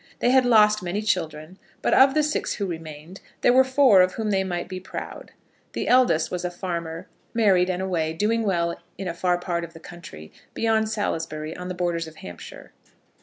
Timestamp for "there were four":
3.41-4.01